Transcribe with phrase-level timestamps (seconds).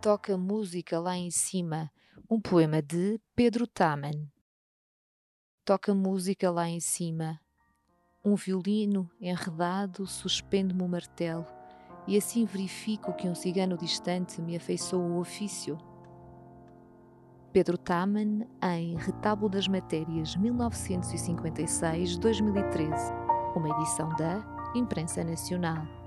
[0.00, 1.92] Toca música lá em cima,
[2.30, 4.30] um poema de Pedro Taman.
[5.62, 7.38] Toca música lá em cima,
[8.24, 11.44] um violino enredado suspende-me o martelo,
[12.06, 15.76] e assim verifico que um cigano distante me afeiçoou o ofício.
[17.52, 23.12] Pedro Taman, em Retábulo das Matérias 1956-2013,
[23.54, 24.42] uma edição da
[24.74, 25.99] Imprensa Nacional.